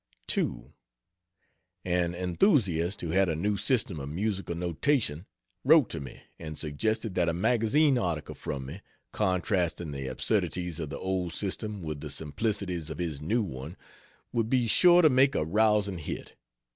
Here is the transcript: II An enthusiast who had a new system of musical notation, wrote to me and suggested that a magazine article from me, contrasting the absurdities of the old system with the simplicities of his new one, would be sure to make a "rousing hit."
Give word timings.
II 0.35 0.71
An 1.85 2.15
enthusiast 2.15 3.01
who 3.01 3.09
had 3.11 3.29
a 3.29 3.35
new 3.35 3.55
system 3.55 3.99
of 3.99 4.09
musical 4.09 4.55
notation, 4.55 5.27
wrote 5.63 5.91
to 5.91 5.99
me 5.99 6.23
and 6.39 6.57
suggested 6.57 7.13
that 7.13 7.29
a 7.29 7.33
magazine 7.33 7.99
article 7.99 8.33
from 8.33 8.65
me, 8.65 8.81
contrasting 9.11 9.91
the 9.91 10.07
absurdities 10.07 10.79
of 10.79 10.89
the 10.89 10.97
old 10.97 11.33
system 11.33 11.83
with 11.83 12.01
the 12.01 12.09
simplicities 12.09 12.89
of 12.89 12.97
his 12.97 13.21
new 13.21 13.43
one, 13.43 13.77
would 14.33 14.49
be 14.49 14.65
sure 14.65 15.03
to 15.03 15.07
make 15.11 15.35
a 15.35 15.45
"rousing 15.45 15.99
hit." 15.99 16.35